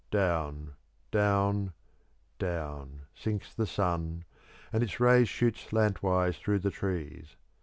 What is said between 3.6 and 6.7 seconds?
sun, and its rays shoot slantwise through